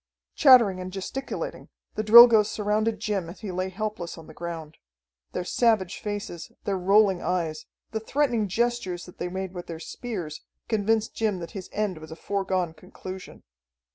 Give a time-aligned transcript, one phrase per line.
[0.33, 4.77] Chattering and gesticulating, the Drilgoes surrounded Jim as he lay helpless on the ground.
[5.33, 10.41] Their savage faces, their rolling eyes, the threatening gestures that they made with their spears,
[10.67, 13.43] convinced Jim that his end was a foregone conclusion.